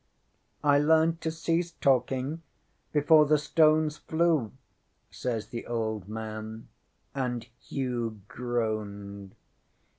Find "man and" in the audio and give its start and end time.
6.09-7.43